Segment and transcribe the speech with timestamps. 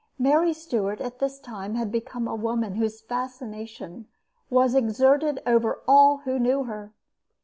[0.17, 4.07] Mary Stuart at this time had become a woman whose fascination
[4.49, 6.91] was exerted over all who knew her.